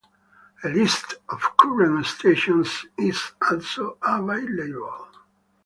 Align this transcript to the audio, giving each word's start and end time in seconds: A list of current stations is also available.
A 0.63 0.67
list 0.67 1.13
of 1.29 1.55
current 1.57 2.07
stations 2.07 2.87
is 2.97 3.33
also 3.51 3.99
available. 4.01 5.07